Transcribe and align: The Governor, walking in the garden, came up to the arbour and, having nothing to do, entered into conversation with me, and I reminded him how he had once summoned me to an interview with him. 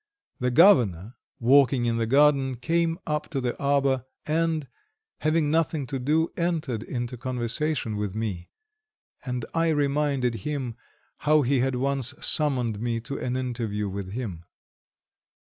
The 0.39 0.49
Governor, 0.49 1.13
walking 1.39 1.85
in 1.85 1.97
the 1.97 2.07
garden, 2.07 2.55
came 2.55 2.97
up 3.05 3.29
to 3.29 3.39
the 3.39 3.55
arbour 3.61 4.05
and, 4.25 4.67
having 5.19 5.51
nothing 5.51 5.85
to 5.85 5.99
do, 5.99 6.31
entered 6.35 6.81
into 6.81 7.17
conversation 7.17 7.95
with 7.97 8.15
me, 8.15 8.49
and 9.23 9.45
I 9.53 9.69
reminded 9.69 10.37
him 10.41 10.75
how 11.19 11.43
he 11.43 11.59
had 11.59 11.75
once 11.75 12.15
summoned 12.19 12.79
me 12.79 12.99
to 13.01 13.19
an 13.19 13.37
interview 13.37 13.87
with 13.89 14.09
him. 14.13 14.45